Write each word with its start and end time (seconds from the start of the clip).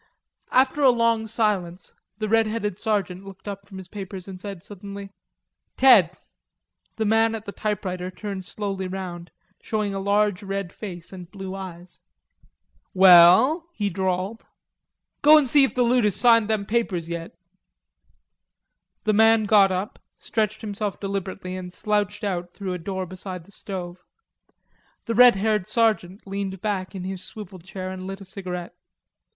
After 0.49 0.81
a 0.81 0.89
long 0.89 1.27
silence 1.27 1.93
the 2.17 2.27
red 2.27 2.47
headed 2.47 2.75
sergeant 2.75 3.23
looked 3.23 3.47
up 3.47 3.67
from 3.67 3.77
his 3.77 3.87
papers 3.87 4.27
and 4.27 4.41
said 4.41 4.63
suddenly: 4.63 5.11
"Ted." 5.77 6.17
The 6.95 7.05
man 7.05 7.35
at 7.35 7.45
the 7.45 7.51
typewriter 7.51 8.09
turned 8.09 8.47
slowly 8.47 8.87
round, 8.87 9.29
showing 9.61 9.93
a 9.93 9.99
large 9.99 10.41
red 10.41 10.73
face 10.73 11.13
and 11.13 11.29
blue 11.29 11.53
eyes. 11.53 11.99
"We 12.95 13.09
ell," 13.09 13.69
he 13.75 13.91
drawled. 13.91 14.47
"Go 15.21 15.37
in 15.37 15.43
an' 15.43 15.47
see 15.49 15.63
if 15.65 15.75
the 15.75 15.83
loot 15.83 16.03
has 16.03 16.15
signed 16.15 16.47
them 16.49 16.65
papers 16.65 17.07
yet." 17.07 17.35
The 19.03 19.13
man 19.13 19.43
got 19.45 19.71
up, 19.71 19.99
stretched 20.17 20.61
himself 20.61 20.99
deliberately, 20.99 21.55
and 21.55 21.71
slouched 21.71 22.23
out 22.23 22.55
through 22.55 22.73
a 22.73 22.79
door 22.79 23.05
beside 23.05 23.43
the 23.43 23.51
stove. 23.51 24.03
The 25.05 25.13
red 25.13 25.35
haired 25.35 25.67
sergeant 25.67 26.25
leaned 26.25 26.59
back 26.59 26.95
in 26.95 27.03
his 27.03 27.23
swivel 27.23 27.59
chair 27.59 27.91
and 27.91 28.01
lit 28.01 28.19
a 28.19 28.25
cigarette. 28.25 28.73